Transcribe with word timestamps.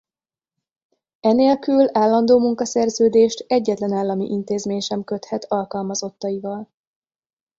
E 1.21 1.31
nélkül 1.31 1.87
állandó 1.91 2.39
munkaszerződést 2.39 3.45
egyetlen 3.47 3.91
állami 3.91 4.25
intézmény 4.29 4.79
sem 4.81 5.03
köthet 5.03 5.45
alkalmazottaival. 5.49 6.69